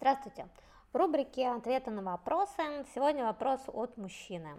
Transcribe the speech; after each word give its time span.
Здравствуйте! 0.00 0.46
В 0.92 0.96
рубрике 0.96 1.48
«Ответы 1.48 1.90
на 1.90 2.02
вопросы» 2.02 2.86
сегодня 2.94 3.24
вопрос 3.24 3.60
от 3.66 3.96
мужчины. 3.96 4.50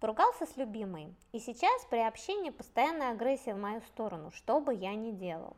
Поругался 0.00 0.44
с 0.44 0.56
любимой, 0.56 1.14
и 1.30 1.38
сейчас 1.38 1.84
при 1.84 2.00
общении 2.00 2.50
постоянная 2.50 3.12
агрессия 3.12 3.54
в 3.54 3.60
мою 3.60 3.80
сторону, 3.82 4.32
что 4.32 4.58
бы 4.58 4.74
я 4.74 4.96
ни 4.96 5.12
делал. 5.12 5.56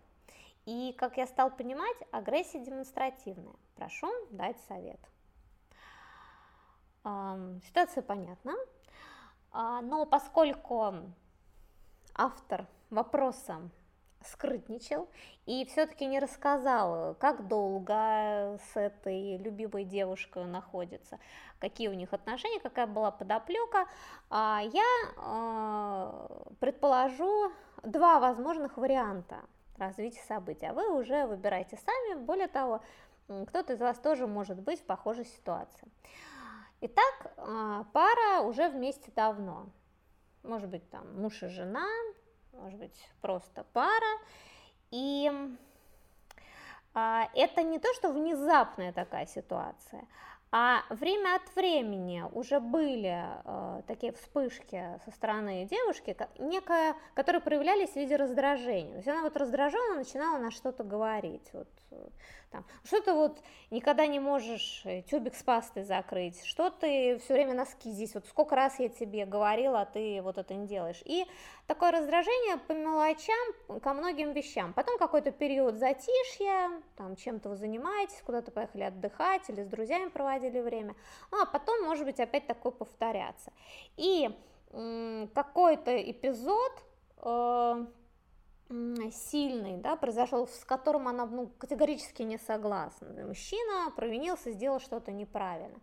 И, 0.66 0.94
как 0.98 1.16
я 1.16 1.26
стал 1.26 1.50
понимать, 1.50 1.96
агрессия 2.10 2.58
демонстративная. 2.58 3.54
Прошу 3.76 4.12
дать 4.30 4.60
совет. 4.68 5.00
Ситуация 7.64 8.02
понятна, 8.02 8.52
а, 9.52 9.80
но 9.80 10.04
поскольку 10.04 10.96
автор 12.14 12.66
вопроса 12.90 13.70
скрытничал 14.24 15.08
и 15.46 15.64
все-таки 15.64 16.06
не 16.06 16.18
рассказал, 16.18 17.14
как 17.16 17.48
долго 17.48 18.58
с 18.72 18.76
этой 18.76 19.38
любимой 19.38 19.84
девушкой 19.84 20.44
находится, 20.44 21.18
какие 21.58 21.88
у 21.88 21.94
них 21.94 22.12
отношения, 22.12 22.60
какая 22.60 22.86
была 22.86 23.10
подоплека, 23.10 23.86
а 24.28 24.60
я 24.62 24.84
э, 25.16 26.52
предположу 26.60 27.52
два 27.82 28.20
возможных 28.20 28.76
варианта 28.76 29.40
развития 29.78 30.22
событий, 30.28 30.66
а 30.66 30.74
вы 30.74 30.92
уже 30.92 31.26
выбирайте 31.26 31.76
сами, 31.76 32.22
более 32.22 32.48
того, 32.48 32.82
кто-то 33.26 33.72
из 33.72 33.80
вас 33.80 33.98
тоже 33.98 34.26
может 34.26 34.60
быть 34.60 34.80
в 34.80 34.84
похожей 34.84 35.24
ситуации. 35.24 35.88
Итак, 36.82 37.32
э, 37.36 37.84
пара 37.92 38.42
уже 38.42 38.68
вместе 38.68 39.10
давно, 39.14 39.66
может 40.42 40.68
быть 40.68 40.88
там 40.90 41.20
муж 41.20 41.42
и 41.42 41.48
жена, 41.48 41.86
может 42.52 42.78
быть, 42.78 43.08
просто 43.20 43.64
пара. 43.72 44.18
И 44.90 45.30
а, 46.94 47.28
это 47.34 47.62
не 47.62 47.78
то, 47.78 47.92
что 47.94 48.12
внезапная 48.12 48.92
такая 48.92 49.26
ситуация, 49.26 50.06
а 50.52 50.82
время 50.90 51.36
от 51.36 51.54
времени 51.54 52.24
уже 52.32 52.58
были 52.58 53.24
э, 53.44 53.82
такие 53.86 54.12
вспышки 54.12 55.00
со 55.04 55.10
стороны 55.12 55.64
девушки, 55.66 56.16
некая, 56.38 56.96
которые 57.14 57.40
проявлялись 57.40 57.90
в 57.90 57.96
виде 57.96 58.16
раздражения. 58.16 58.90
То 58.90 58.96
есть 58.96 59.08
она 59.08 59.22
вот 59.22 59.36
раздраженно 59.36 59.94
начинала 59.94 60.38
на 60.38 60.50
что-то 60.50 60.82
говорить. 60.82 61.48
Вот, 61.52 61.68
э, 61.92 62.08
там, 62.50 62.64
что 62.82 63.00
ты 63.00 63.12
вот 63.12 63.38
никогда 63.70 64.08
не 64.08 64.18
можешь 64.18 64.82
э, 64.84 65.02
тюбик 65.02 65.36
с 65.36 65.42
пастой 65.44 65.84
закрыть, 65.84 66.44
что 66.44 66.70
ты 66.70 67.18
все 67.18 67.34
время 67.34 67.54
носки 67.54 67.92
здесь, 67.92 68.14
вот 68.14 68.26
сколько 68.26 68.56
раз 68.56 68.80
я 68.80 68.88
тебе 68.88 69.26
говорила, 69.26 69.82
а 69.82 69.86
ты 69.86 70.20
вот 70.20 70.36
это 70.36 70.52
не 70.54 70.66
делаешь. 70.66 71.00
И 71.04 71.26
такое 71.68 71.92
раздражение 71.92 72.56
по 72.66 72.72
мелочам, 72.72 73.80
ко 73.80 73.94
многим 73.94 74.32
вещам. 74.32 74.72
Потом 74.72 74.98
какой-то 74.98 75.30
период 75.30 75.76
затишья, 75.76 76.70
там 76.96 77.14
чем-то 77.14 77.50
вы 77.50 77.56
занимаетесь, 77.56 78.20
куда-то 78.26 78.50
поехали 78.50 78.82
отдыхать 78.82 79.48
или 79.48 79.62
с 79.62 79.68
друзьями 79.68 80.08
проводить 80.08 80.39
проводили 80.40 80.60
время, 80.60 80.94
ну 81.30 81.42
а 81.42 81.46
потом, 81.46 81.84
может 81.84 82.04
быть, 82.04 82.20
опять 82.20 82.46
такой 82.46 82.72
повторяться. 82.72 83.52
И 83.96 84.30
какой-то 85.34 86.10
эпизод 86.10 86.72
э, 87.22 87.86
сильный, 89.12 89.78
да, 89.78 89.96
произошел, 89.96 90.46
с 90.46 90.64
которым 90.64 91.08
она 91.08 91.26
ну, 91.26 91.48
категорически 91.58 92.22
не 92.22 92.38
согласна. 92.38 93.08
Мужчина 93.26 93.90
провинился, 93.96 94.52
сделал 94.52 94.80
что-то 94.80 95.10
неправильно. 95.12 95.80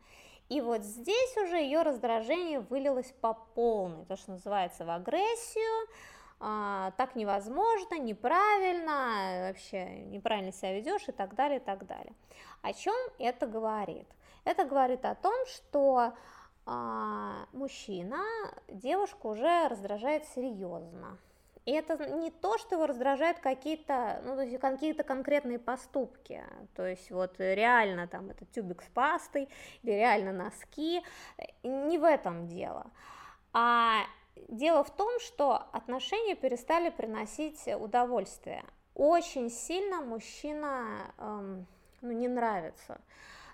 И 0.47 0.61
вот 0.61 0.83
здесь 0.83 1.38
уже 1.38 1.58
ее 1.58 1.81
раздражение 1.81 2.61
вылилось 2.61 3.13
по 3.19 3.33
полной, 3.33 4.05
то, 4.05 4.16
что 4.16 4.31
называется, 4.31 4.85
в 4.85 4.89
агрессию, 4.89 5.88
а, 6.39 6.91
так 6.91 7.16
невозможно, 7.16 8.00
неправильно, 8.00 9.50
вообще 9.50 9.85
неправильно 10.05 10.53
себя 10.53 10.73
ведешь 10.73 11.09
и 11.09 11.11
так 11.11 11.35
далее, 11.35 11.59
и 11.59 11.63
так 11.63 11.85
далее. 11.85 12.13
О 12.61 12.72
чем 12.73 12.95
это 13.19 13.47
говорит? 13.47 14.08
Это 14.48 14.64
говорит 14.64 15.03
о 15.03 15.14
том, 15.14 15.34
что 15.48 16.14
а, 16.66 17.48
мужчина 17.52 18.24
девушку 18.69 19.31
уже 19.31 19.68
раздражает 19.68 20.24
серьезно. 20.24 21.18
И 21.66 21.72
это 21.74 21.97
не 22.08 22.31
то, 22.31 22.58
что 22.58 22.75
его 22.75 22.88
раздражают 22.88 23.40
какие-то, 23.40 24.22
ну, 24.24 24.35
то 24.35 24.44
есть 24.44 24.58
какие-то 24.58 25.03
конкретные 25.03 25.59
поступки, 25.59 26.41
то 26.78 26.88
есть 26.88 27.12
вот 27.12 27.35
реально 27.40 28.08
там 28.08 28.30
это 28.30 28.46
тюбик 28.46 28.84
с 28.84 28.88
пастой 28.88 29.50
или 29.84 29.91
реально 29.91 30.31
носки, 30.31 31.03
не 31.64 31.97
в 31.97 32.06
этом 32.06 32.47
дело. 32.47 32.90
А 33.52 34.03
дело 34.47 34.85
в 34.85 34.96
том, 34.96 35.19
что 35.19 35.58
отношения 35.74 36.35
перестали 36.35 36.90
приносить 36.90 37.68
удовольствие. 37.68 38.64
Очень 38.96 39.50
сильно 39.50 40.00
мужчина 40.00 41.14
эм, 41.18 41.68
ну, 42.00 42.14
не 42.14 42.29
нравится. 42.29 43.02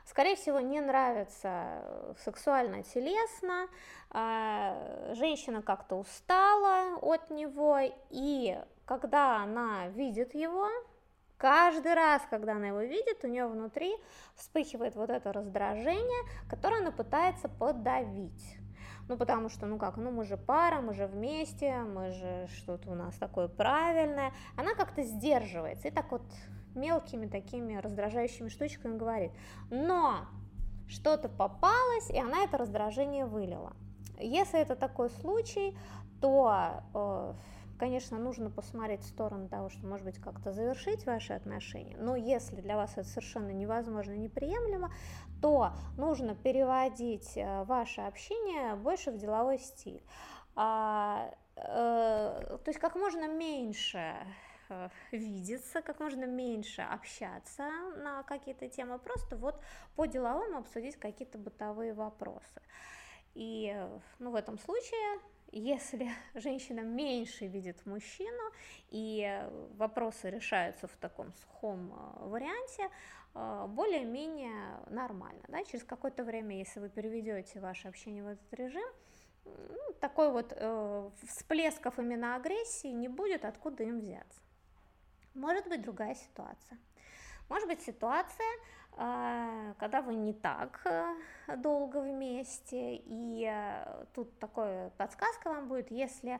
Скорее 0.05 0.35
всего, 0.35 0.59
не 0.59 0.81
нравится 0.81 2.15
сексуально, 2.23 2.83
телесно, 2.83 3.67
э, 4.13 5.13
женщина 5.15 5.61
как-то 5.61 5.95
устала 5.95 6.97
от 7.01 7.29
него, 7.29 7.79
и 8.09 8.59
когда 8.85 9.37
она 9.37 9.87
видит 9.87 10.35
его, 10.35 10.67
каждый 11.37 11.93
раз, 11.93 12.21
когда 12.29 12.53
она 12.53 12.67
его 12.67 12.81
видит, 12.81 13.23
у 13.23 13.27
нее 13.27 13.47
внутри 13.47 13.95
вспыхивает 14.35 14.95
вот 14.95 15.09
это 15.09 15.31
раздражение, 15.31 16.29
которое 16.49 16.81
она 16.81 16.91
пытается 16.91 17.47
подавить. 17.47 18.57
Ну 19.09 19.17
потому 19.17 19.49
что, 19.49 19.65
ну 19.65 19.77
как, 19.77 19.97
ну 19.97 20.11
мы 20.11 20.23
же 20.23 20.37
пара, 20.37 20.79
мы 20.81 20.93
же 20.93 21.07
вместе, 21.07 21.79
мы 21.79 22.11
же 22.11 22.47
что-то 22.55 22.91
у 22.91 22.95
нас 22.95 23.15
такое 23.15 23.47
правильное, 23.47 24.31
она 24.55 24.73
как-то 24.75 25.03
сдерживается. 25.03 25.89
И 25.89 25.91
так 25.91 26.11
вот 26.11 26.23
мелкими 26.75 27.27
такими 27.27 27.75
раздражающими 27.75 28.49
штучками 28.49 28.97
говорит, 28.97 29.31
но 29.69 30.27
что-то 30.87 31.29
попалось, 31.29 32.09
и 32.09 32.17
она 32.17 32.43
это 32.43 32.57
раздражение 32.57 33.25
вылила. 33.25 33.73
Если 34.19 34.59
это 34.59 34.75
такой 34.75 35.09
случай, 35.09 35.77
то 36.21 36.83
э, 36.93 37.33
конечно, 37.83 38.17
нужно 38.17 38.49
посмотреть 38.49 39.01
в 39.01 39.09
сторону 39.09 39.49
того, 39.49 39.69
что, 39.69 39.85
может 39.85 40.05
быть, 40.05 40.17
как-то 40.17 40.51
завершить 40.51 41.05
ваши 41.05 41.33
отношения, 41.33 41.97
но 41.97 42.15
если 42.15 42.61
для 42.61 42.77
вас 42.77 42.93
это 42.93 43.07
совершенно 43.07 43.49
невозможно, 43.49 44.13
неприемлемо, 44.13 44.93
то 45.41 45.71
нужно 45.97 46.35
переводить 46.35 47.35
э, 47.35 47.63
ваше 47.65 48.01
общение 48.01 48.75
больше 48.75 49.11
в 49.11 49.17
деловой 49.17 49.59
стиль. 49.59 50.01
А, 50.55 51.29
э, 51.55 52.57
то 52.63 52.67
есть 52.67 52.79
как 52.79 52.95
можно 52.95 53.27
меньше 53.27 54.13
видеться, 55.11 55.81
как 55.81 55.99
можно 55.99 56.25
меньше 56.25 56.81
общаться 56.81 57.69
на 57.97 58.23
какие-то 58.23 58.67
темы, 58.69 58.99
просто 58.99 59.35
вот 59.35 59.61
по 59.95 60.05
деловому 60.05 60.57
обсудить 60.57 60.97
какие-то 60.97 61.37
бытовые 61.37 61.93
вопросы. 61.93 62.61
И 63.33 63.75
ну, 64.19 64.31
в 64.31 64.35
этом 64.35 64.59
случае 64.59 65.19
если 65.53 66.09
женщина 66.33 66.81
меньше 66.81 67.47
видит 67.47 67.85
мужчину, 67.85 68.51
и 68.89 69.41
вопросы 69.77 70.29
решаются 70.29 70.87
в 70.87 70.95
таком 70.97 71.31
сухом 71.33 71.93
э, 71.93 72.27
варианте, 72.27 72.89
э, 73.35 73.65
более-менее 73.69 74.79
нормально. 74.89 75.43
Да? 75.47 75.63
Через 75.63 75.83
какое-то 75.83 76.23
время, 76.23 76.57
если 76.57 76.79
вы 76.79 76.89
переведете 76.89 77.59
ваше 77.59 77.87
общение 77.87 78.23
в 78.23 78.27
этот 78.27 78.53
режим, 78.53 78.89
ну, 79.45 79.93
такой 79.99 80.31
вот 80.31 80.53
э, 80.55 81.09
всплесков 81.27 81.99
именно 81.99 82.35
агрессии 82.35 82.87
не 82.87 83.07
будет, 83.07 83.45
откуда 83.45 83.83
им 83.83 83.99
взяться. 83.99 84.41
Может 85.33 85.67
быть 85.67 85.81
другая 85.81 86.15
ситуация. 86.15 86.77
Может 87.49 87.67
быть 87.67 87.81
ситуация, 87.81 88.47
а, 88.95 89.73
когда 89.79 90.01
вы 90.01 90.15
не 90.15 90.33
так 90.33 90.81
э, 90.85 91.15
долго 91.57 91.97
вместе, 91.97 92.95
и 92.95 93.47
э, 93.51 94.05
тут 94.13 94.39
такая 94.39 94.91
подсказка 94.91 95.49
вам 95.49 95.67
будет, 95.67 95.91
если 95.91 96.39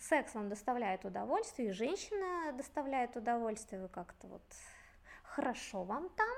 секс 0.00 0.34
вам 0.34 0.48
доставляет 0.48 1.04
удовольствие, 1.04 1.68
и 1.68 1.72
женщина 1.72 2.52
доставляет 2.54 3.16
удовольствие, 3.16 3.80
вы 3.80 3.88
как-то 3.88 4.26
вот 4.26 4.42
хорошо 5.22 5.84
вам 5.84 6.08
там, 6.10 6.36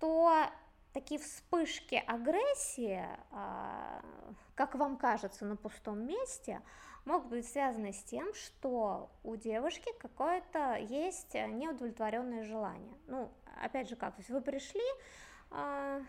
то 0.00 0.46
такие 0.94 1.20
вспышки 1.20 2.02
агрессии, 2.06 3.04
а, 3.32 4.00
как 4.54 4.76
вам 4.76 4.96
кажется, 4.96 5.44
на 5.44 5.56
пустом 5.56 6.06
месте, 6.06 6.62
могут 7.04 7.28
быть 7.28 7.46
связаны 7.48 7.92
с 7.92 8.02
тем, 8.04 8.32
что 8.32 9.10
у 9.24 9.36
девушки 9.36 9.92
какое-то 9.98 10.76
есть 10.76 11.34
неудовлетворенное 11.34 12.44
желание. 12.44 12.96
Ну, 13.08 13.30
опять 13.62 13.90
же, 13.90 13.96
как, 13.96 14.14
то 14.14 14.20
есть 14.20 14.30
вы 14.30 14.40
пришли, 14.40 14.84
а, 15.50 16.00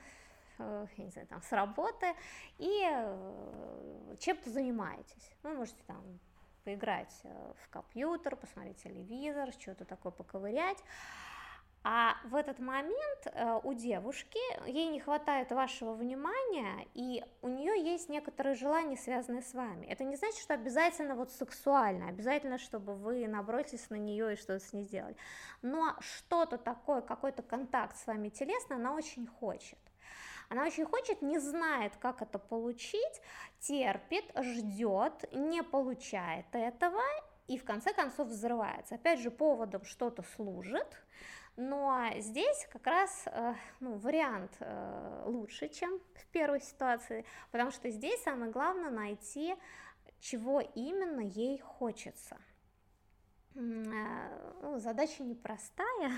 э, 0.60 0.88
я 0.96 1.04
не 1.04 1.10
знаю, 1.10 1.28
там, 1.28 1.42
с 1.42 1.52
работы 1.52 2.14
и 2.60 2.88
э, 2.88 4.16
чем-то 4.20 4.50
занимаетесь. 4.52 5.32
Вы 5.44 5.56
можете 5.56 5.84
там 5.88 6.20
поиграть 6.64 7.14
э, 7.24 7.54
в 7.64 7.70
компьютер, 7.70 8.36
посмотреть 8.36 8.78
телевизор, 8.84 9.52
что-то 9.60 9.84
такое 9.84 10.12
поковырять, 10.12 10.82
А 11.88 12.18
в 12.24 12.34
этот 12.34 12.58
момент 12.58 13.28
э, 13.28 13.60
у 13.64 13.74
девушки 13.74 14.40
ей 14.68 14.88
не 14.88 15.00
хватает 15.00 15.52
вашего 15.52 15.94
внимания, 15.94 16.88
и 16.96 17.24
у 17.44 17.48
нее 17.48 17.80
есть 17.80 18.10
некоторые 18.10 18.56
желания, 18.56 18.98
связанные 18.98 19.44
с 19.44 19.54
вами. 19.54 19.86
Это 19.86 20.04
не 20.04 20.16
значит, 20.16 20.40
что 20.40 20.56
обязательно 20.56 21.14
вот 21.14 21.32
сексуально, 21.32 22.08
обязательно, 22.08 22.58
чтобы 22.58 22.96
вы 22.96 23.28
набросились 23.28 23.92
на 23.92 23.98
нее 23.98 24.34
и 24.34 24.36
что-то 24.36 24.66
с 24.66 24.74
ней 24.74 24.86
сделали. 24.86 25.16
Но 25.62 25.96
что-то 26.00 26.58
такое, 26.58 27.02
какой-то 27.02 27.44
контакт 27.44 27.96
с 27.98 28.08
вами 28.08 28.30
телесно, 28.30 28.78
она 28.78 28.96
очень 28.96 29.28
хочет. 29.28 29.78
Она 30.50 30.66
очень 30.66 30.86
хочет, 30.86 31.22
не 31.22 31.38
знает, 31.38 31.96
как 31.98 32.24
это 32.24 32.40
получить, 32.40 33.22
терпит, 33.60 34.26
ждет, 34.42 35.32
не 35.32 35.62
получает 35.62 36.48
этого 36.52 37.04
и 37.46 37.60
в 37.60 37.64
конце 37.64 37.94
концов 37.94 38.30
взрывается. 38.30 38.96
Опять 38.96 39.20
же, 39.20 39.30
поводом 39.30 39.86
что-то 39.86 40.24
служит, 40.36 40.88
но 41.58 42.10
здесь 42.18 42.68
как 42.72 42.86
раз 42.88 43.24
э, 43.28 43.54
ну, 43.80 43.96
вариант 43.98 44.52
э, 44.60 45.24
лучше, 45.26 45.70
чем 45.70 46.00
в 46.16 46.26
первой 46.28 46.60
ситуации, 46.60 47.26
потому 47.52 47.72
что 47.72 47.90
здесь 47.90 48.22
самое 48.24 48.52
главное 48.52 48.90
найти, 48.90 49.56
чего 50.20 50.60
именно 50.60 51.22
ей 51.22 51.60
хочется. 51.60 52.38
Э, 53.56 54.56
ну, 54.62 54.80
задача 54.80 55.24
непростая. 55.24 56.12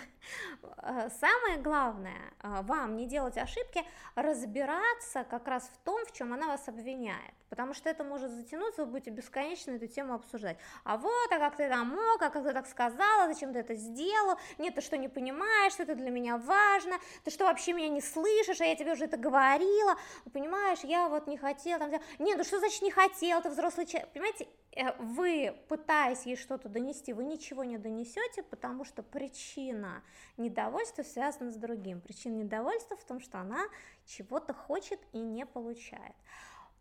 Самое 1.19 1.57
главное, 1.61 2.33
вам 2.41 2.95
не 2.95 3.05
делать 3.05 3.37
ошибки, 3.37 3.83
разбираться 4.15 5.23
как 5.23 5.47
раз 5.47 5.69
в 5.73 5.77
том, 5.83 6.03
в 6.05 6.11
чем 6.13 6.33
она 6.33 6.47
вас 6.47 6.67
обвиняет. 6.67 7.33
Потому 7.49 7.73
что 7.73 7.89
это 7.89 8.03
может 8.03 8.31
затянуться, 8.31 8.83
вы 8.83 8.91
будете 8.91 9.11
бесконечно 9.11 9.71
эту 9.71 9.87
тему 9.87 10.13
обсуждать. 10.13 10.57
А 10.83 10.97
вот, 10.97 11.31
а 11.31 11.39
как 11.39 11.55
ты 11.55 11.69
там 11.69 11.89
мог, 11.89 12.21
а 12.21 12.29
как 12.29 12.43
ты 12.43 12.53
так 12.53 12.67
сказала, 12.67 13.31
зачем 13.31 13.53
ты 13.53 13.59
это 13.59 13.73
сделал, 13.75 14.37
нет, 14.57 14.75
ты 14.75 14.81
что 14.81 14.97
не 14.97 15.07
понимаешь, 15.07 15.73
что 15.73 15.83
это 15.83 15.95
для 15.95 16.09
меня 16.09 16.37
важно, 16.37 16.97
ты 17.23 17.31
что 17.31 17.45
вообще 17.45 17.73
меня 17.73 17.87
не 17.87 18.01
слышишь, 18.01 18.59
а 18.59 18.65
я 18.65 18.75
тебе 18.75 18.93
уже 18.93 19.05
это 19.05 19.17
говорила, 19.17 19.95
понимаешь, 20.33 20.79
я 20.83 21.07
вот 21.07 21.27
не 21.27 21.37
хотела, 21.37 21.79
там, 21.79 22.01
нет, 22.19 22.37
ну 22.37 22.43
что 22.43 22.59
значит 22.59 22.81
не 22.81 22.91
хотел, 22.91 23.41
ты 23.41 23.49
взрослый 23.49 23.85
человек, 23.85 24.11
понимаете, 24.11 24.47
э, 24.75 24.91
вы, 24.99 25.55
пытаясь 25.69 26.25
ей 26.25 26.35
что-то 26.35 26.67
донести, 26.67 27.13
вы 27.13 27.23
ничего 27.27 27.63
не 27.63 27.77
донесете, 27.77 28.43
потому 28.43 28.85
что 28.85 29.03
причина 29.03 30.03
недовольства 30.37 31.03
связана 31.03 31.51
с 31.51 31.55
другим. 31.55 32.01
Причина 32.01 32.35
недовольства 32.35 32.97
в 32.97 33.03
том, 33.03 33.19
что 33.19 33.39
она 33.39 33.65
чего-то 34.05 34.53
хочет 34.53 34.99
и 35.13 35.19
не 35.19 35.45
получает. 35.45 36.15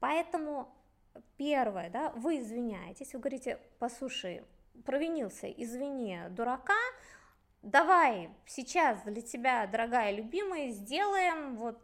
Поэтому 0.00 0.72
первое, 1.36 1.90
да, 1.90 2.10
вы 2.10 2.40
извиняетесь, 2.40 3.12
вы 3.14 3.20
говорите, 3.20 3.58
послушай, 3.78 4.44
провинился, 4.84 5.50
извини, 5.50 6.18
дурака, 6.30 6.74
давай 7.62 8.30
сейчас 8.46 9.02
для 9.02 9.22
тебя, 9.22 9.66
дорогая 9.66 10.12
любимая, 10.12 10.70
сделаем 10.70 11.56
вот 11.56 11.78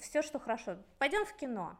все, 0.00 0.22
что 0.22 0.38
хорошо. 0.38 0.78
Пойдем 0.98 1.24
в 1.24 1.34
кино. 1.34 1.76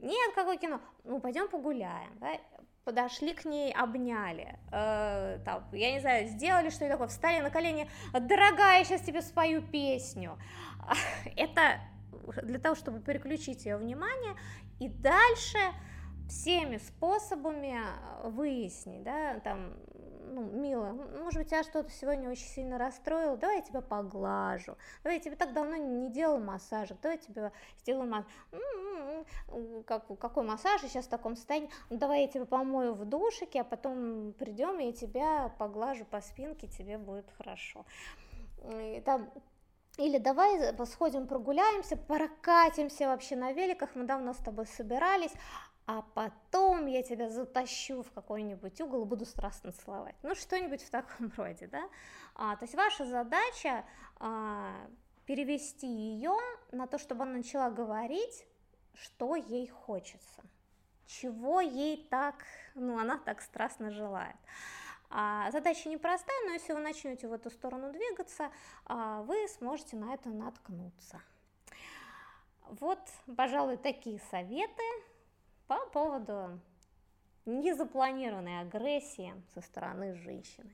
Нет, 0.00 0.34
какое 0.34 0.56
кино? 0.56 0.80
Ну, 1.04 1.20
пойдем 1.20 1.48
погуляем, 1.48 2.18
да? 2.18 2.38
Подошли 2.86 3.34
к 3.34 3.44
ней, 3.44 3.72
обняли, 3.72 4.56
э, 4.70 5.40
там, 5.44 5.64
я 5.72 5.92
не 5.92 6.00
знаю, 6.00 6.28
сделали 6.28 6.70
что-то 6.70 6.90
такое, 6.90 7.08
встали 7.08 7.40
на 7.40 7.50
колени, 7.50 7.90
дорогая, 8.12 8.78
я 8.78 8.84
сейчас 8.84 9.00
тебе 9.00 9.22
спою 9.22 9.60
песню. 9.60 10.38
Это 11.36 11.80
для 12.44 12.60
того, 12.60 12.76
чтобы 12.76 13.00
переключить 13.00 13.66
ее 13.66 13.76
внимание 13.76 14.36
и 14.78 14.88
дальше 14.88 15.58
всеми 16.28 16.76
способами 16.76 17.76
выяснить, 18.22 19.02
да, 19.02 19.40
там, 19.40 19.72
ну, 20.36 20.42
мило, 20.42 20.92
может 21.22 21.38
быть, 21.38 21.48
тебя 21.48 21.62
что-то 21.62 21.90
сегодня 21.90 22.30
очень 22.30 22.46
сильно 22.46 22.76
расстроило, 22.76 23.38
давай 23.38 23.56
я 23.56 23.62
тебя 23.62 23.80
поглажу, 23.80 24.76
давай 25.02 25.16
я 25.16 25.24
тебе 25.24 25.34
так 25.34 25.54
давно 25.54 25.76
не 25.76 26.10
делал 26.10 26.38
массажик, 26.38 27.00
давай 27.00 27.16
я 27.16 27.22
тебе 27.22 27.52
сделаю 27.78 28.06
массаж, 28.06 28.30
как, 29.86 30.06
какой 30.18 30.44
массаж, 30.44 30.82
я 30.82 30.90
сейчас 30.90 31.06
в 31.06 31.08
таком 31.08 31.36
состоянии, 31.36 31.70
ну, 31.88 31.96
давай 31.96 32.22
я 32.22 32.28
тебя 32.28 32.44
помою 32.44 32.92
в 32.92 33.06
душике, 33.06 33.62
а 33.62 33.64
потом 33.64 34.34
придем, 34.38 34.78
и 34.78 34.86
я 34.86 34.92
тебя 34.92 35.54
поглажу 35.58 36.04
по 36.04 36.20
спинке, 36.20 36.66
тебе 36.66 36.98
будет 36.98 37.30
хорошо. 37.38 37.86
И 38.70 39.02
там 39.06 39.30
или 39.96 40.18
давай 40.18 40.76
сходим 40.86 41.26
прогуляемся, 41.26 41.96
прокатимся 41.96 43.06
вообще 43.06 43.36
на 43.36 43.52
великах, 43.52 43.94
мы 43.94 44.04
давно 44.04 44.34
с 44.34 44.38
тобой 44.38 44.66
собирались, 44.66 45.32
а 45.86 46.02
потом 46.02 46.86
я 46.86 47.02
тебя 47.02 47.30
затащу 47.30 48.02
в 48.02 48.10
какой-нибудь 48.10 48.80
угол 48.80 49.02
и 49.02 49.06
буду 49.06 49.24
страстно 49.24 49.70
целовать. 49.70 50.16
Ну, 50.22 50.34
что-нибудь 50.34 50.82
в 50.82 50.90
таком 50.90 51.32
роде, 51.36 51.68
да? 51.68 51.88
А, 52.34 52.56
то 52.56 52.64
есть 52.64 52.74
ваша 52.74 53.04
задача 53.04 53.84
а, 54.18 54.88
перевести 55.26 55.86
ее 55.86 56.36
на 56.72 56.88
то, 56.88 56.98
чтобы 56.98 57.22
она 57.22 57.34
начала 57.34 57.70
говорить, 57.70 58.46
что 58.94 59.36
ей 59.36 59.68
хочется, 59.68 60.42
чего 61.06 61.60
ей 61.60 62.08
так, 62.10 62.44
ну, 62.74 62.98
она 62.98 63.18
так 63.18 63.40
страстно 63.40 63.90
желает. 63.92 64.36
А, 65.08 65.50
задача 65.52 65.88
непростая, 65.88 66.36
но 66.46 66.52
если 66.52 66.72
вы 66.72 66.80
начнете 66.80 67.28
в 67.28 67.32
эту 67.32 67.48
сторону 67.48 67.92
двигаться, 67.92 68.50
а, 68.86 69.22
вы 69.22 69.46
сможете 69.48 69.96
на 69.96 70.14
это 70.14 70.30
наткнуться. 70.30 71.22
Вот, 72.70 72.98
пожалуй, 73.36 73.76
такие 73.76 74.18
советы 74.30 74.82
по 75.66 75.86
поводу 75.86 76.60
незапланированной 77.44 78.60
агрессии 78.60 79.34
со 79.54 79.60
стороны 79.60 80.14
женщины. 80.14 80.70